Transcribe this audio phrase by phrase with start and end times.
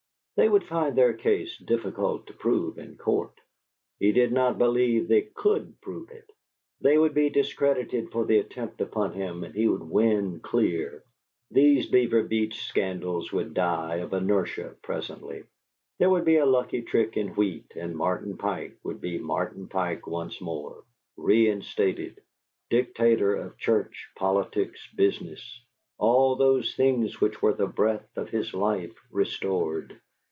[0.37, 3.35] They would find their case difficult to prove in court.
[3.99, 6.27] He did not believe they COULD prove it.
[6.79, 11.03] They would be discredited for the attempt upon him and he would win clear;
[11.51, 15.43] these Beaver Beach scandals would die of inertia presently;
[15.99, 20.07] there would be a lucky trick in wheat, and Martin Pike would be Martin Pike
[20.07, 20.83] once more;
[21.17, 22.19] reinstated,
[22.71, 25.61] dictator of church, politics, business;
[25.99, 30.01] all those things which were the breath of his life restored.